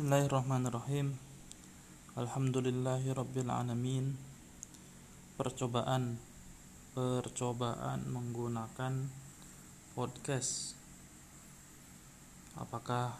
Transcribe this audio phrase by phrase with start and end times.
[0.00, 1.12] Bismillahirrahmanirrahim.
[2.16, 4.16] Alhamdulillahirrabbilalamin
[5.36, 6.16] Percobaan
[6.96, 9.12] Percobaan menggunakan
[9.92, 10.72] podcast.
[12.56, 13.12] Apakah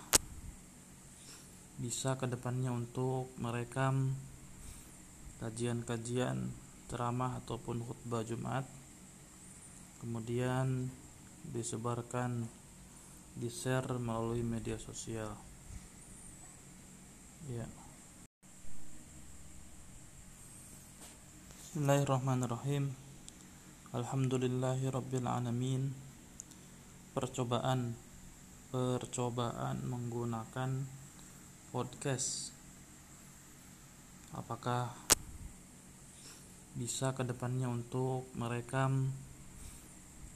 [1.77, 4.17] bisa ke depannya untuk merekam
[5.45, 6.49] kajian-kajian
[6.89, 8.65] ceramah ataupun khutbah Jumat?
[10.01, 10.89] Kemudian
[11.45, 12.49] disebarkan
[13.37, 15.50] di share melalui media sosial
[17.49, 17.65] Ya.
[21.57, 22.93] Bismillahirrahmanirrahim.
[23.97, 25.25] Alhamdulillahirabbil
[27.17, 27.97] Percobaan
[28.69, 30.84] percobaan menggunakan
[31.73, 32.53] podcast.
[34.37, 34.93] Apakah
[36.77, 39.17] bisa ke depannya untuk merekam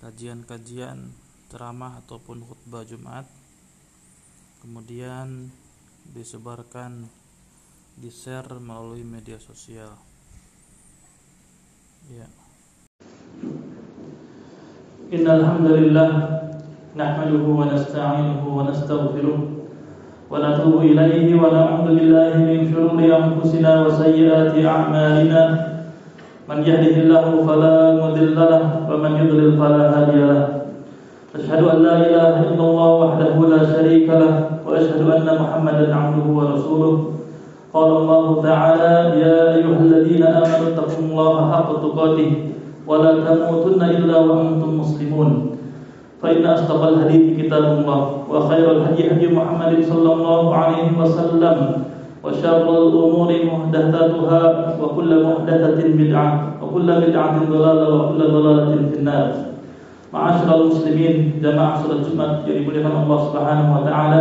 [0.01, 1.13] kajian-kajian
[1.53, 3.29] ceramah ataupun khutbah Jumat
[4.65, 5.53] kemudian
[6.13, 7.09] disebarkan
[7.95, 9.95] di share melalui media sosial.
[12.11, 12.29] Ya.
[15.15, 16.11] Innal hamdalillah
[16.93, 19.41] nahmaduhu wa nasta'inuhu wa nastaghfiruh
[20.29, 25.43] wa natubu ilayhi wa na'udzu billahi min shururi anfusina wa sayyiati a'malina.
[26.45, 30.05] Man yahdihillahu fala mudilla lahu wa man yudlil fala
[31.35, 34.35] أشهد أن لا إله إلا الله وحده لا شريك له
[34.67, 36.95] وأشهد أن محمدا عبده ورسوله.
[37.75, 42.31] قال الله تعالى يا أيها الذين آمنوا اتقوا الله حق تقاته
[42.87, 45.31] ولا تموتن إلا وأنتم مسلمون.
[46.23, 51.57] فإن أصدق الحديث كتاب الله وخير الهدي هدي محمد صلى الله عليه وسلم
[52.25, 54.43] وشر الأمور محدثاتها
[54.83, 56.29] وكل محدثة بدعة
[56.63, 59.54] وكل بدعة ضلالة وكل ضلالة في النار.
[60.15, 64.21] Ma'asyiral muslimin jamaah salat Jumat yang dimuliakan Allah Subhanahu wa taala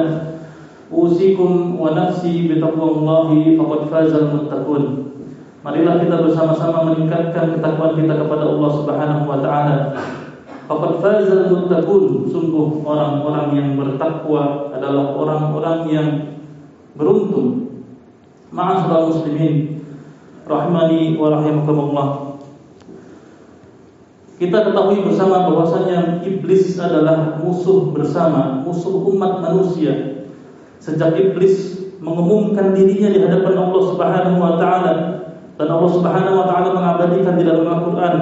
[0.93, 4.83] Usikum wa nafsi bitaqwallahi faqad fazal muttaqun.
[5.65, 9.75] Marilah kita bersama-sama meningkatkan ketakwaan kita kepada Allah Subhanahu wa taala.
[10.69, 12.29] Faqad fazal muttaqun.
[12.29, 16.07] Sungguh orang-orang yang bertakwa adalah orang-orang yang
[16.93, 17.69] beruntung.
[18.53, 19.81] Ma'asyiral muslimin
[20.45, 22.32] rahimani wa rahimakumullah.
[24.43, 30.19] Kita ketahui bersama bahwasanya iblis adalah musuh bersama, musuh umat manusia.
[30.83, 34.93] Sejak iblis mengumumkan dirinya di hadapan Allah Subhanahu wa taala
[35.55, 38.15] dan Allah Subhanahu wa taala mengabadikan di dalam Al-Qur'an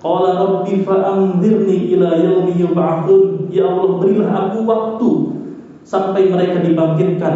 [0.00, 5.10] qala rabbi fa'anzirni ila yaumi yub'atsun ya Allah berilah aku waktu
[5.84, 7.34] sampai mereka dibangkitkan.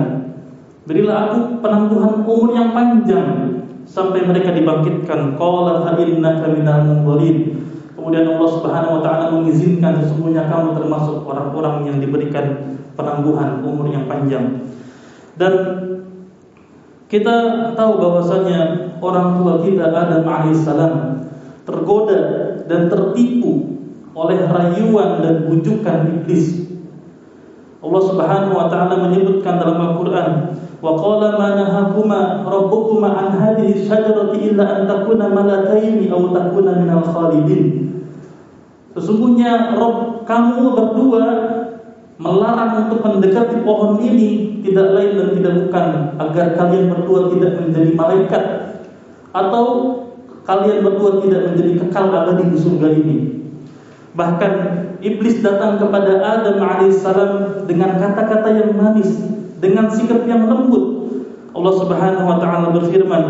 [0.89, 5.37] Berilah aku penangguhan umur yang panjang sampai mereka dibangkitkan.
[5.37, 7.05] Qala fa innaka minal
[8.01, 14.09] Kemudian Allah Subhanahu wa taala mengizinkan sesungguhnya kamu termasuk orang-orang yang diberikan penangguhan umur yang
[14.09, 14.65] panjang.
[15.37, 15.53] Dan
[17.13, 17.37] kita
[17.77, 18.59] tahu bahwasanya
[19.05, 20.95] orang tua kita Adam alaihissalam
[21.69, 22.21] tergoda
[22.65, 23.77] dan tertipu
[24.17, 26.70] oleh rayuan dan bujukan iblis.
[27.81, 30.53] Allah Subhanahu wa taala menyebutkan dalam Al-Qur'an,
[30.85, 37.01] "Wa qala ma nahakuma rabbukuma an hadhihi syajarati illa an takuna malakaini aw takuna minal
[37.09, 37.89] khalidin."
[38.93, 41.25] Sesungguhnya Rob kamu berdua
[42.21, 45.87] melarang untuk mendekati pohon ini tidak lain dan tidak bukan
[46.21, 48.45] agar kalian berdua tidak menjadi malaikat
[49.33, 49.65] atau
[50.45, 53.40] kalian berdua tidak menjadi kekal abadi di surga ini.
[54.15, 54.53] Bahkan
[55.01, 59.11] iblis datang kepada Adam alaihissalam dengan kata-kata yang manis,
[59.63, 61.15] dengan sikap yang lembut.
[61.55, 63.25] Allah Subhanahu wa taala berfirman,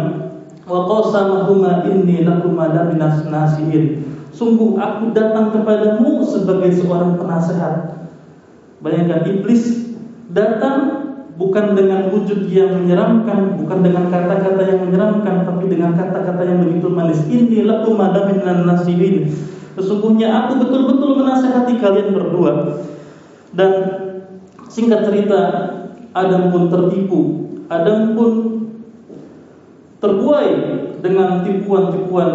[0.65, 8.01] "Wa qasamahuma inni lakuma nasihin." Sungguh aku datang kepadamu sebagai seorang penasehat
[8.81, 9.93] Bayangkan iblis
[10.33, 11.05] datang
[11.37, 16.89] bukan dengan wujud yang menyeramkan, bukan dengan kata-kata yang menyeramkan, tapi dengan kata-kata yang begitu
[16.89, 17.21] manis.
[17.29, 19.37] Inilah umadamin dan nasihin.
[19.79, 22.83] Sesungguhnya aku betul-betul menasehati kalian berdua.
[23.55, 23.71] Dan
[24.67, 25.41] singkat cerita,
[26.15, 27.21] Adam pun tertipu.
[27.71, 28.31] Adam pun
[30.03, 30.51] terbuai
[31.05, 32.31] dengan tipuan-tipuan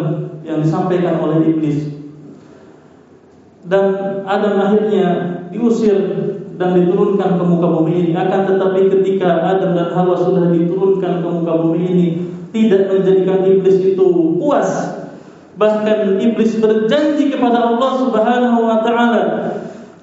[0.47, 1.91] yang disampaikan oleh iblis.
[3.65, 3.85] Dan
[4.29, 5.07] Adam akhirnya
[5.49, 5.97] diusir
[6.55, 11.27] dan diturunkan ke muka bumi ini akan tetapi ketika Adam dan Hawa sudah diturunkan ke
[11.27, 12.07] muka bumi ini
[12.55, 14.05] tidak menjadikan iblis itu
[14.39, 14.69] puas
[15.55, 19.23] bahkan iblis berjanji kepada Allah Subhanahu wa taala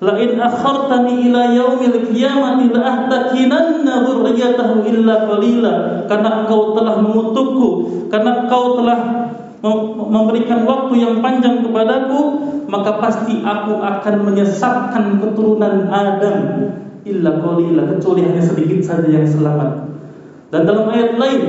[0.03, 5.75] la in akhartani ila yaumil qiyamati la ahtakinanna dzurriyyatahu illa qalila
[6.09, 7.69] karena engkau telah mengutukku
[8.11, 8.99] karena engkau telah
[10.11, 16.37] memberikan waktu yang panjang kepadaku maka pasti aku akan menyesatkan keturunan Adam
[17.07, 19.93] illa qalila kecuali hanya sedikit saja yang selamat.
[20.51, 21.43] Dan dalam ayat lain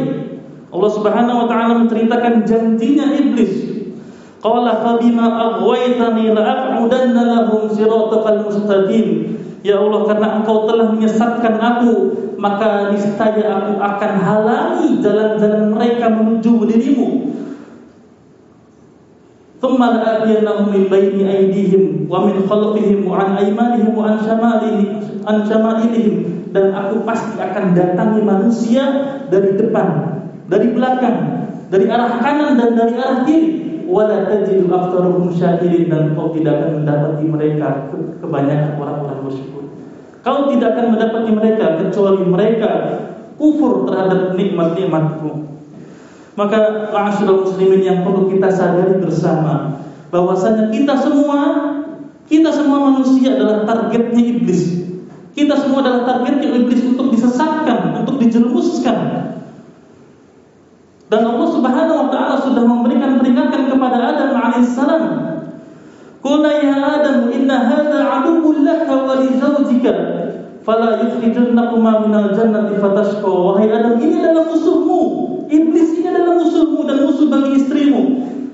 [0.69, 3.72] Allah Subhanahu wa taala menceritakan janjinya iblis.
[4.43, 9.39] Qala fa bima aghwaytani la aq'udanna lahum siratal mustaqim.
[9.63, 16.67] Ya Allah karena engkau telah menyesatkan aku maka niscaya aku akan halangi jalan-jalan mereka menuju
[16.67, 17.09] dirimu.
[19.63, 25.47] Thumma la'atiyannahum min baini aydihim wa min khalfihim wa an aymanihim wa an shamalihim an
[25.47, 28.83] shamalihim dan aku pasti akan datangi manusia
[29.31, 30.19] dari depan
[30.51, 36.31] dari belakang dari arah kanan dan dari arah kiri wala tajidu aktsaruhum syakirin dan kau
[36.35, 37.67] tidak akan mendapati mereka
[38.19, 39.63] kebanyakan orang-orang bersyukur
[40.23, 42.71] kau tidak akan mendapati mereka kecuali mereka
[43.35, 45.53] kufur terhadap nikmat-nikmatku
[46.33, 49.77] maka ma'asyiral muslimin yang perlu kita sadari bersama
[50.09, 51.39] bahwasanya kita semua
[52.33, 54.81] kita semua manusia adalah targetnya iblis.
[55.33, 58.97] Kita semua adalah targetnya iblis untuk disesatkan, untuk dijerumuskan.
[61.13, 65.03] Dan Allah Subhanahu wa taala sudah memberikan peringatan kepada Adam alaihissalam.
[66.25, 69.93] Qul ya Adam inna hadha aduwwun laka wa li zawjika
[70.65, 73.29] fala yukhrijannakuma minal jannati fatashqa.
[73.29, 75.01] Wahai Adam, ini adalah musuhmu
[75.53, 78.01] Iblis ini adalah musuhmu dan musuh bagi istrimu.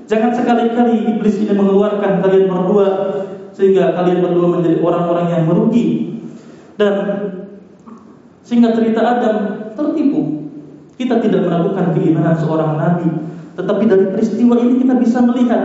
[0.04, 2.86] Jangan sekali-kali iblis ini mengeluarkan kalian berdua
[3.56, 6.12] sehingga kalian berdua menjadi orang-orang yang merugi.
[6.76, 6.92] Dan
[8.44, 9.36] sehingga cerita Adam
[9.72, 10.49] tertipu.
[11.00, 13.08] Kita tidak melakukan keimanan seorang nabi,
[13.56, 15.62] tetapi dari peristiwa ini kita bisa melihat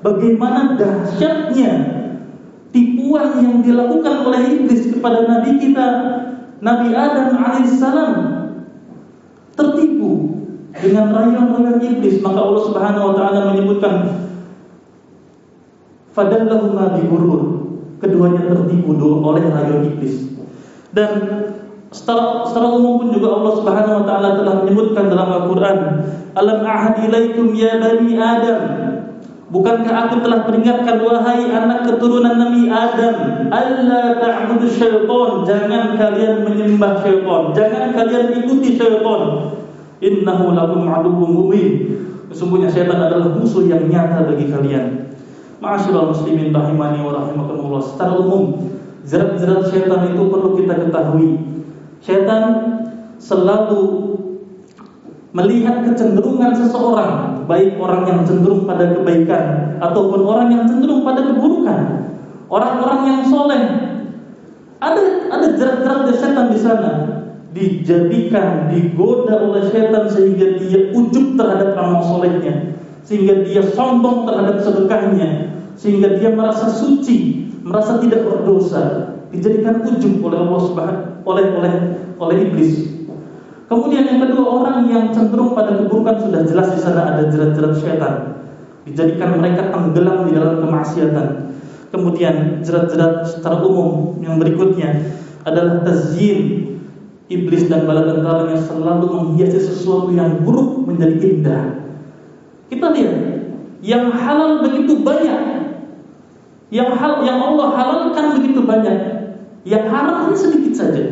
[0.00, 1.72] bagaimana dahsyatnya
[2.72, 5.86] tipuan yang dilakukan oleh iblis kepada nabi kita
[6.60, 8.12] Nabi Adam alaihissalam
[9.56, 10.40] tertipu
[10.76, 12.20] dengan rayuan-rayuan iblis.
[12.20, 13.94] Maka Allah Subhanahu wa taala menyebutkan
[16.12, 17.42] fadallahuma bihurur
[17.96, 20.36] keduanya tertipu oleh rayuan iblis.
[20.92, 21.10] Dan
[21.90, 25.78] secara, secara umum pun juga Allah Subhanahu wa taala telah menyebutkan dalam Al-Qur'an
[26.34, 28.62] alam ahad ya bani adam
[29.50, 37.02] Bukankah aku telah peringatkan wahai anak keturunan Nabi Adam Allah ta'budu syaitan Jangan kalian menyembah
[37.02, 39.50] syaitan Jangan kalian ikuti syaitan
[40.00, 41.72] Innahu lakum aduwwum mubin.
[42.32, 45.12] Sesungguhnya setan adalah musuh yang nyata bagi kalian.
[45.60, 47.84] Ma'asyiral muslimin rahimani wa rahimakumullah.
[47.84, 48.72] Secara umum,
[49.04, 51.36] jerat-jerat setan itu perlu kita ketahui.
[52.00, 52.44] Setan
[53.20, 54.16] selalu
[55.36, 61.80] melihat kecenderungan seseorang, baik orang yang cenderung pada kebaikan ataupun orang yang cenderung pada keburukan.
[62.50, 63.64] Orang-orang yang soleh.
[64.80, 66.92] Ada ada jerat-jerat setan di sana.
[67.50, 75.50] Dijadikan, digoda oleh setan sehingga dia ujub terhadap amal solehnya, sehingga dia sombong terhadap sedekahnya,
[75.74, 81.74] sehingga dia merasa suci, merasa tidak berdosa, dijadikan ujub oleh Allah Subhanahu oleh oleh
[82.20, 82.90] oleh iblis.
[83.70, 88.14] Kemudian yang kedua orang yang cenderung pada keburukan sudah jelas di sana ada jerat-jerat setan,
[88.82, 91.26] dijadikan mereka tenggelam di dalam kemaksiatan.
[91.90, 95.14] Kemudian jerat-jerat secara umum yang berikutnya
[95.46, 96.70] adalah tazyin
[97.30, 101.64] Iblis dan bala tentaranya selalu menghiasi sesuatu yang buruk menjadi indah.
[102.66, 103.18] Kita lihat,
[103.86, 105.42] yang halal begitu banyak.
[106.74, 108.98] Yang hal yang Allah halalkan begitu banyak.
[109.64, 111.04] Yang haram sedikit saja.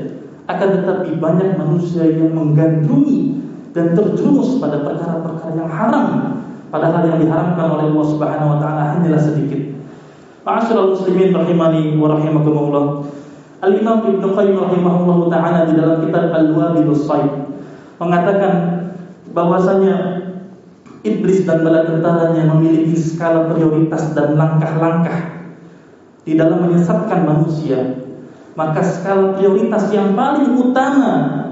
[0.48, 3.36] Akan tetapi banyak manusia yang menggandrungi
[3.76, 6.06] dan terjerumus pada perkara-perkara yang haram.
[6.72, 9.76] Padahal yang diharamkan oleh Allah Subhanahu wa taala hanyalah sedikit.
[10.48, 13.04] Ma'asyiral muslimin rahimani wa rahimakumullah.
[13.58, 17.34] Al-Imam Ibn Qayyim rahimahullah ta'ala di dalam kitab Al-Wabilus Sayyid
[17.98, 18.54] mengatakan
[19.34, 19.94] bahwasanya
[21.02, 25.50] iblis dan bala tentaranya memiliki skala prioritas dan langkah-langkah
[26.22, 27.97] di dalam menyesatkan manusia.
[28.58, 31.46] Maka skala prioritas yang paling utama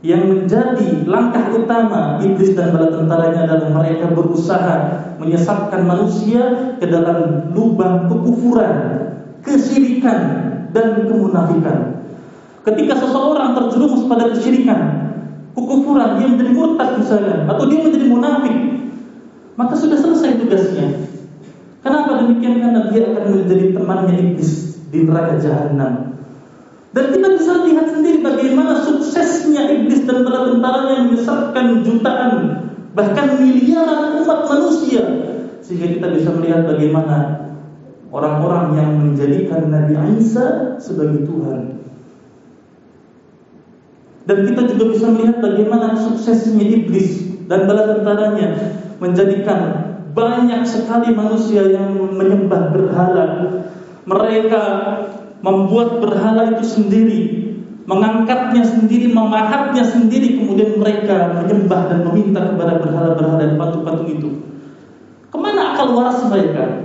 [0.00, 4.74] yang menjadi langkah utama iblis dan bala tentaranya adalah mereka berusaha
[5.20, 8.72] menyesatkan manusia ke dalam lubang kekufuran,
[9.44, 10.18] kesyirikan
[10.72, 12.08] dan kemunafikan.
[12.64, 14.80] Ketika seseorang terjerumus pada kesyirikan,
[15.52, 18.56] kekufuran, dia menjadi murtad misalnya, atau dia menjadi munafik,
[19.60, 21.04] maka sudah selesai tugasnya.
[21.84, 22.64] Kenapa demikian?
[22.64, 26.05] Karena dia akan menjadi temannya iblis di neraka jahanam.
[26.94, 32.32] Dan kita bisa lihat sendiri bagaimana suksesnya iblis dan para tentaranya menyesatkan jutaan
[32.96, 35.04] bahkan miliaran umat manusia
[35.60, 37.16] sehingga kita bisa melihat bagaimana
[38.08, 41.84] orang-orang yang menjadikan Nabi Isa sebagai Tuhan.
[44.26, 49.60] Dan kita juga bisa melihat bagaimana suksesnya iblis dan bala tentaranya menjadikan
[50.16, 53.26] banyak sekali manusia yang menyembah berhala.
[54.06, 54.64] Mereka
[55.44, 57.46] membuat berhala itu sendiri
[57.86, 64.30] mengangkatnya sendiri, memahatnya sendiri, kemudian mereka menyembah dan meminta kepada berhala-berhala dan patung-patung itu.
[65.30, 66.82] Ke mana akal waras mereka?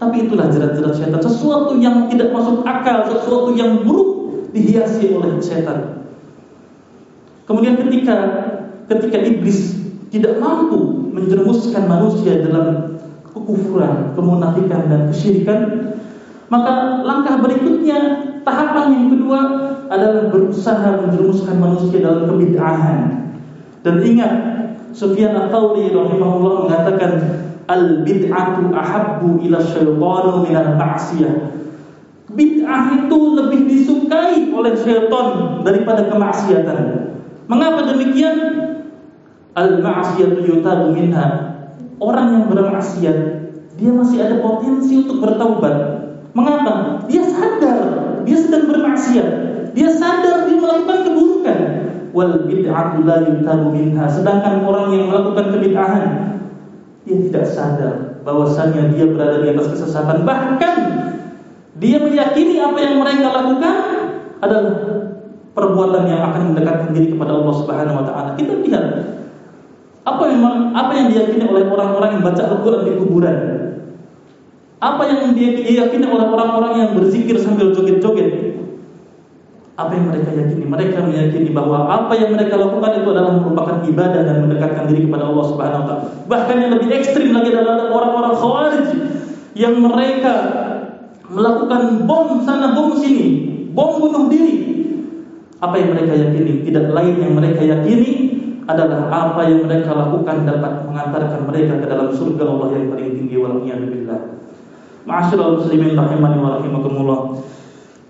[0.00, 6.08] Tapi itulah jerat-jerat setan, sesuatu yang tidak masuk akal, sesuatu yang buruk dihiasi oleh setan.
[7.44, 8.16] Kemudian ketika
[8.88, 9.76] ketika iblis
[10.12, 12.96] tidak mampu menjerumuskan manusia dalam
[13.28, 15.89] kekufuran, kemunafikan dan kesyirikan,
[16.50, 17.98] maka langkah berikutnya,
[18.42, 19.40] tahapan yang kedua
[19.86, 22.98] adalah berusaha menjerumuskan manusia dalam kebid'ahan.
[23.86, 24.32] Dan ingat,
[24.90, 27.12] Sufyan Ats-Tsauri rahimahullah mengatakan
[27.70, 31.34] al bid'atu ahabbu ila syaitanu minal ma'siyah.
[32.34, 36.78] Bid'ah itu lebih disukai oleh syaitan daripada kemaksiatan.
[37.46, 38.36] Mengapa demikian?
[39.54, 41.54] Al ma'siyatu yutabu minha.
[42.02, 43.18] Orang yang bermaksiat,
[43.78, 45.99] dia masih ada potensi untuk bertaubat.
[46.32, 47.04] Mengapa?
[47.10, 47.78] Dia sadar
[48.22, 49.28] dia sedang bermaksiat.
[49.74, 51.58] Dia sadar dia melakukan keburukan.
[52.10, 54.04] Wal bid'atu minha.
[54.10, 56.04] Sedangkan orang yang melakukan kebid'ahan
[57.06, 60.76] dia tidak sadar bahwasanya dia berada di atas kesesatan bahkan
[61.80, 63.76] dia meyakini apa yang mereka lakukan
[64.44, 64.74] adalah
[65.56, 68.30] perbuatan yang akan mendekatkan diri kepada Allah Subhanahu wa taala.
[68.36, 68.84] Kita lihat
[70.04, 70.42] apa yang
[70.76, 73.36] apa yang diyakini oleh orang-orang yang baca Al-Qur'an di kuburan.
[74.80, 78.56] Apa yang diyakini oleh orang-orang yang berzikir sambil joget-joget.
[79.76, 80.64] Apa yang mereka yakini?
[80.64, 85.28] Mereka meyakini bahwa apa yang mereka lakukan itu adalah merupakan ibadah dan mendekatkan diri kepada
[85.28, 86.04] Allah Subhanahu wa taala.
[86.28, 88.88] Bahkan yang lebih ekstrim lagi adalah orang-orang Khawarij
[89.56, 90.34] yang mereka
[91.28, 93.28] melakukan bom sana bom sini,
[93.76, 94.56] bom bunuh diri.
[95.60, 96.64] Apa yang mereka yakini?
[96.64, 98.12] Tidak lain yang mereka yakini
[98.64, 103.36] adalah apa yang mereka lakukan dapat mengantarkan mereka ke dalam surga Allah yang paling tinggi
[103.36, 104.40] wal billah.
[105.08, 107.20] Ma'asyiral muslimin rahimani wa rahimakumullah.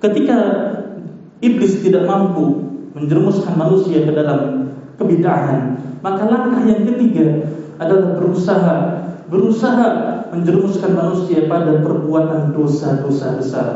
[0.00, 0.38] Ketika
[1.44, 2.66] iblis tidak mampu
[2.97, 7.47] menjerumuskan manusia ke dalam kebidahan, maka langkah yang ketiga
[7.78, 8.76] adalah berusaha
[9.30, 9.87] berusaha
[10.35, 13.68] menjerumuskan manusia pada perbuatan dosa-dosa besar,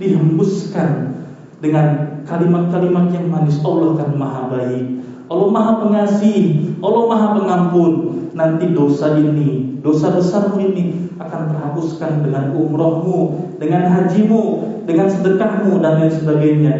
[0.00, 1.12] dihembuskan
[1.60, 7.92] dengan kalimat-kalimat yang manis Allah kan maha baik, Allah maha pengasih, Allah maha pengampun.
[8.34, 14.42] Nanti dosa ini, dosa besarmu ini akan terhapuskan dengan umrohmu, dengan hajimu,
[14.88, 16.74] dengan sedekahmu dan lain sebagainya.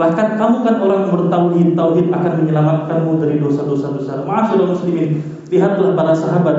[0.00, 4.24] Bahkan kamu kan orang bertauhid, tauhid akan menyelamatkanmu dari dosa-dosa besar.
[4.24, 5.20] Maafirul muslimin,
[5.52, 6.56] lihatlah para sahabat.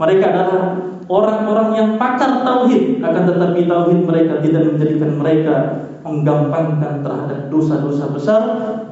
[0.00, 5.54] Mereka adalah orang-orang yang pakar tauhid, akan tetapi tauhid mereka tidak menjadikan mereka
[6.00, 8.42] menggampangkan terhadap dosa-dosa besar.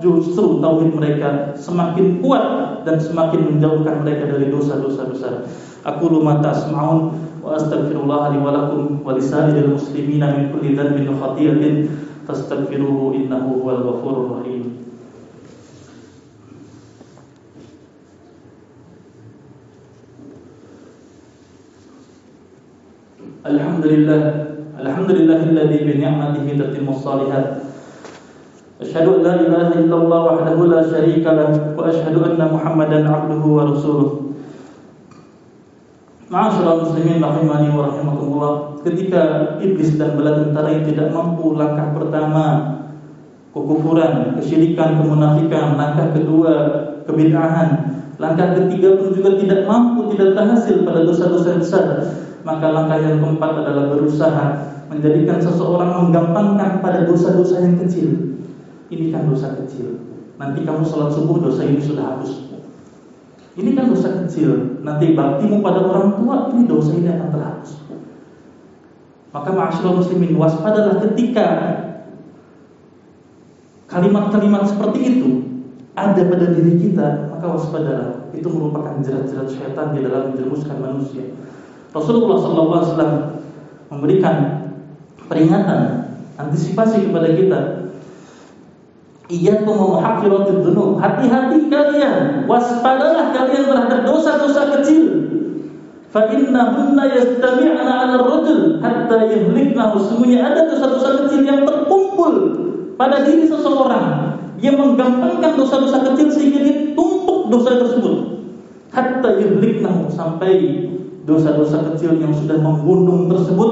[0.05, 2.45] Justru tauhid mereka semakin kuat
[2.85, 5.35] dan semakin menjauhkan mereka dari dosa-dosa besar.
[5.87, 11.89] أقول ما تسمعون وأستغفر الله لي ولكم ولسائر المسلمين من كل ذنب وخطيئة
[12.29, 14.63] فاستغفروه إنه هو الغفور الرحيم.
[23.47, 24.23] الحمد لله
[24.79, 27.49] الحمد لله الذي بنعمته تتم الصالحات.
[28.81, 34.28] أشهد أن لا إله إلا الله وحده لا شريك له وأشهد أن محمدا عبده ورسوله.
[36.29, 38.53] Ma'asyiral muslimin rahimani wa rahimakumullah
[38.85, 42.45] ketika iblis dan bala tentara yang tidak mampu langkah pertama
[43.57, 46.53] kekufuran, kesyirikan, kemunafikan, langkah kedua
[47.09, 47.69] kebid'ahan,
[48.21, 51.87] langkah ketiga pun juga tidak mampu, tidak berhasil pada dosa-dosa besar,
[52.45, 54.47] maka langkah yang keempat adalah berusaha
[54.93, 58.37] menjadikan seseorang menggampangkan pada dosa-dosa yang kecil.
[58.93, 59.97] Ini kan dosa kecil.
[60.37, 62.48] Nanti kamu sholat subuh dosa ini sudah hapus.
[63.59, 64.79] Ini kan dosa kecil.
[64.87, 67.71] Nanti baktimu pada orang tua ini dosa ini akan terhapus.
[69.35, 71.47] Maka ma'asyiral muslimin waspadalah ketika
[73.91, 75.31] kalimat-kalimat seperti itu
[75.99, 78.31] ada pada diri kita, maka waspadalah.
[78.31, 81.35] Itu merupakan jerat-jerat syaitan di dalam menjerumuskan manusia.
[81.91, 83.43] Rasulullah SAW
[83.91, 84.37] memberikan
[85.27, 87.59] peringatan, antisipasi kepada kita
[89.29, 90.97] Iyyakum muhaqqiratid dzunub.
[91.05, 95.05] Hati-hati kalian, waspadalah kalian terhadap dosa-dosa kecil.
[96.09, 100.01] Fa innahunna yastami'na 'ala ar-rajul hatta yuhliknahu.
[100.01, 102.35] Sesungguhnya ada dosa-dosa kecil yang terkumpul
[102.97, 104.33] pada diri seseorang.
[104.57, 108.41] Dia menggampangkan dosa-dosa kecil sehingga dia tumpuk dosa tersebut.
[108.89, 110.89] Hatta yuhliknahu sampai
[111.29, 113.71] dosa-dosa kecil yang sudah membunuh tersebut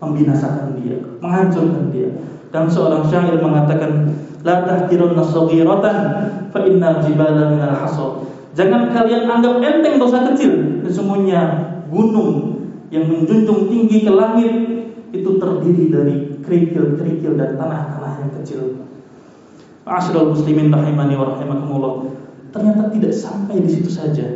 [0.00, 2.08] membinasakan dia, menghancurkan dia.
[2.48, 4.08] Dan seorang syair mengatakan
[4.46, 5.96] La tahkirunna saghiratan
[6.54, 8.26] fa innal jibala minal hasad.
[8.54, 10.82] Jangan kalian anggap enteng dosa kecil.
[10.86, 11.40] Sesungguhnya
[11.90, 12.58] gunung
[12.90, 14.54] yang menjunjung tinggi ke langit
[15.12, 18.60] itu terdiri dari kerikil-kerikil dan tanah-tanah yang kecil.
[19.88, 21.94] Ma'asyiral muslimin rahimani wa rahimakumullah.
[22.52, 24.26] Ternyata tidak sampai di situ saja.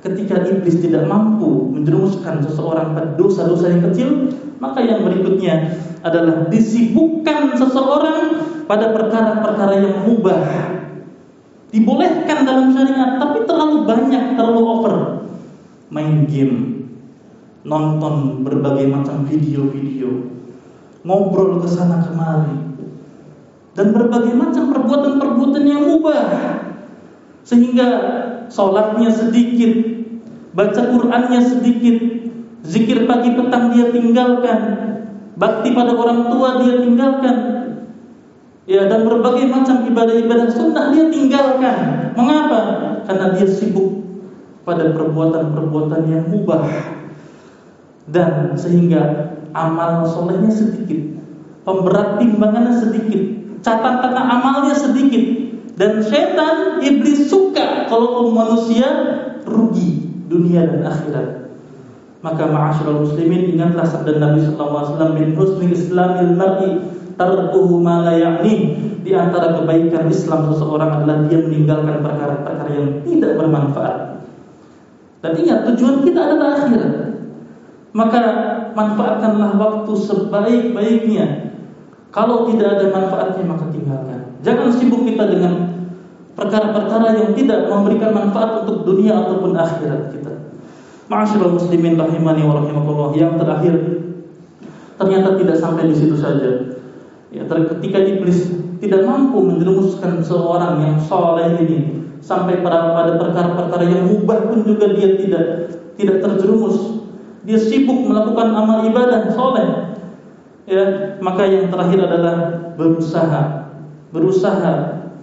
[0.00, 7.52] Ketika iblis tidak mampu menjerumuskan seseorang pada dosa-dosa yang kecil, maka yang berikutnya adalah disibukkan
[7.60, 8.20] seseorang
[8.70, 10.46] pada perkara-perkara yang mubah.
[11.74, 14.94] Dibolehkan dalam syariat, tapi terlalu banyak, terlalu over.
[15.90, 16.86] Main game,
[17.66, 20.30] nonton berbagai macam video-video,
[21.02, 22.78] ngobrol ke sana kemari,
[23.74, 26.22] dan berbagai macam perbuatan-perbuatan yang mubah,
[27.42, 27.88] sehingga
[28.54, 29.74] sholatnya sedikit,
[30.54, 31.96] baca Qurannya sedikit,
[32.62, 34.58] zikir pagi petang dia tinggalkan,
[35.34, 37.59] bakti pada orang tua dia tinggalkan,
[38.70, 42.14] ya dan berbagai macam ibadah-ibadah sunnah dia tinggalkan.
[42.14, 42.60] Mengapa?
[43.10, 44.06] Karena dia sibuk
[44.62, 46.62] pada perbuatan-perbuatan yang mubah
[48.06, 51.18] dan sehingga amal solehnya sedikit,
[51.66, 53.22] pemberat timbangannya sedikit,
[53.66, 55.24] catatan amalnya sedikit,
[55.74, 58.86] dan setan iblis suka kalau manusia
[59.42, 61.28] rugi dunia dan akhirat.
[62.20, 68.00] Maka ma'asyiral muslimin ingatlah sabda Nabi sallallahu alaihi wasallam min husni islamil mar'i tarkuhu ma
[68.00, 68.88] la ya'ni.
[69.00, 73.96] Di antara kebaikan Islam seseorang adalah dia meninggalkan perkara-perkara yang tidak bermanfaat.
[75.20, 76.92] Dan ingat tujuan kita adalah akhirat.
[77.92, 78.20] Maka
[78.72, 81.26] manfaatkanlah waktu sebaik-baiknya.
[82.10, 84.20] Kalau tidak ada manfaatnya maka tinggalkan.
[84.40, 85.52] Jangan sibuk kita dengan
[86.34, 90.32] perkara-perkara yang tidak memberikan manfaat untuk dunia ataupun akhirat kita.
[91.10, 93.12] Ma'asyiral muslimin rahimani wa rahimakumullah.
[93.16, 93.74] Yang terakhir
[94.96, 96.79] ternyata tidak sampai di situ saja.
[97.30, 98.50] Ya, ketika iblis
[98.82, 104.90] tidak mampu menjerumuskan seorang yang soleh ini sampai pada pada perkara-perkara yang mubah pun juga
[104.98, 105.44] dia tidak
[105.94, 107.06] tidak terjerumus.
[107.46, 109.94] Dia sibuk melakukan amal ibadah soleh.
[110.66, 112.34] Ya, maka yang terakhir adalah
[112.74, 113.70] berusaha,
[114.10, 114.72] berusaha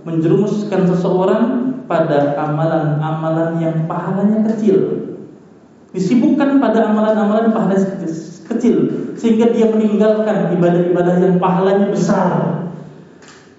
[0.08, 1.44] menjerumuskan seseorang
[1.92, 5.12] pada amalan-amalan yang pahalanya kecil.
[5.92, 8.37] Disibukkan pada amalan-amalan pahalanya kecil
[9.18, 12.30] sehingga dia meninggalkan ibadah-ibadah yang pahalanya besar.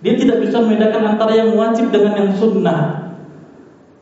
[0.00, 3.12] Dia tidak bisa membedakan antara yang wajib dengan yang sunnah.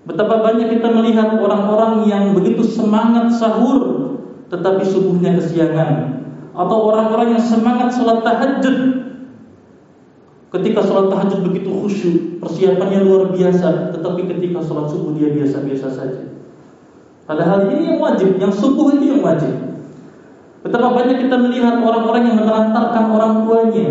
[0.06, 4.14] Betapa banyak kita melihat orang-orang yang begitu semangat sahur
[4.46, 6.22] tetapi subuhnya kesiangan
[6.54, 9.06] atau orang-orang yang semangat sholat tahajud
[10.56, 16.22] Ketika sholat tahajud begitu khusyuk, persiapannya luar biasa, tetapi ketika sholat subuh dia biasa-biasa saja.
[17.26, 19.52] Padahal ini yang wajib, yang subuh itu yang wajib.
[20.66, 23.88] Betapa banyak kita melihat orang-orang yang menelantarkan orang tuanya,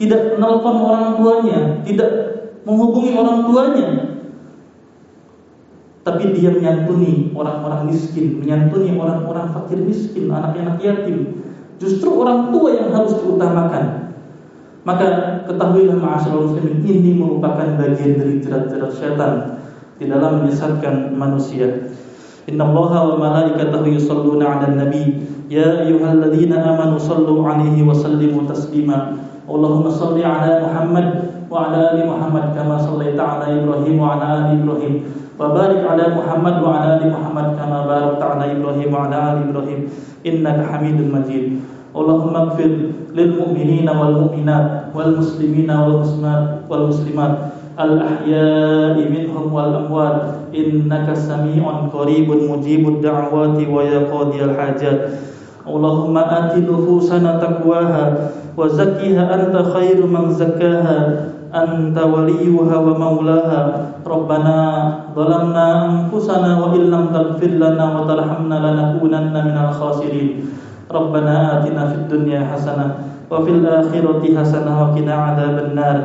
[0.00, 2.10] tidak menelpon orang tuanya, tidak
[2.64, 3.88] menghubungi orang tuanya,
[6.08, 11.44] tapi dia menyantuni orang-orang miskin, menyantuni orang-orang fakir miskin, anak-anak yatim.
[11.76, 14.16] Justru orang tua yang harus diutamakan.
[14.84, 19.32] Maka ketahuilah ma'asyiral muslimin ini merupakan bagian dari jerat-jerat syaitan
[19.96, 21.92] di dalam menyesatkan manusia.
[22.44, 25.23] Inna Allaha wa malaikatahu yusalluna 'alan nabi
[25.53, 29.17] ya ayyuhalladzina amanu sallu 'alaihi wa sallimu taslima.
[29.49, 31.07] Allahumma salli 'ala Muhammad
[31.49, 34.93] wa 'ala ali Muhammad kama shallaita 'ala Ibrahim wa 'ala ali Ibrahim.
[35.39, 39.41] Wa barik 'ala Muhammad wa 'ala ali Muhammad kama barakta 'ala Ibrahim wa 'ala ali
[39.49, 39.79] Ibrahim
[40.21, 41.47] innaka Hamidum Majid.
[41.89, 42.71] اللهم اغفر
[43.17, 45.69] للمؤمنين والمؤمنات والمسلمين
[46.69, 47.33] والمسلمات
[47.79, 50.21] الأحياء منهم والأموات
[50.55, 54.99] إنك سميع قريب مجيب الدعوات ويا قاضي الحاجات
[55.64, 58.04] اللهم آت نفوسنا تقواها
[58.56, 60.98] وزكها أنت خير من زكاها.
[61.54, 63.62] أنت وليها ومولاها.
[64.06, 64.56] ربنا
[65.16, 70.32] ظلمنا أنفسنا وإن لم تغفر لنا وترحمنا لنكونن من الخاسرين.
[70.92, 72.86] ربنا آتنا في الدنيا حسنة
[73.32, 75.96] وفي الآخرة حسنة وقنا عذاب النار.